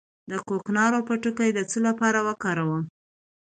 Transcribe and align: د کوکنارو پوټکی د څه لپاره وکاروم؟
د 0.29 0.31
کوکنارو 0.47 1.05
پوټکی 1.07 1.49
د 1.53 1.59
څه 1.71 1.77
لپاره 1.87 2.19
وکاروم؟ 2.27 2.83